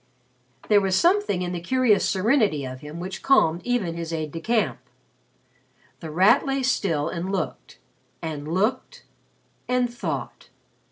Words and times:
There 0.67 0.81
was 0.81 0.95
something 0.95 1.43
in 1.43 1.51
the 1.51 1.59
curious 1.61 2.09
serenity 2.09 2.65
of 2.65 2.79
him 2.81 2.99
which 2.99 3.21
calmed 3.21 3.61
even 3.63 3.93
his 3.95 4.11
aide 4.11 4.31
de 4.31 4.39
camp. 4.39 4.79
The 5.99 6.09
Rat 6.09 6.43
lay 6.43 6.63
still 6.63 7.07
and 7.07 7.31
looked 7.31 7.77
and 8.19 8.51
looked 8.51 9.05
and 9.69 9.93
thought. 9.93 10.49